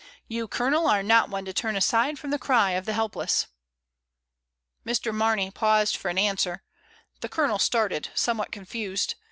[0.27, 3.45] You, Colonel, are not one to turn aside from the cry of the helpless."
[4.83, 5.13] Mr.
[5.13, 6.63] Mamey paused for an answer;
[7.19, 9.13] the Colonel started, somewhat confused.